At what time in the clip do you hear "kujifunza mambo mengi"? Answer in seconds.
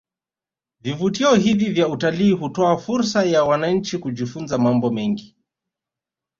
3.97-5.35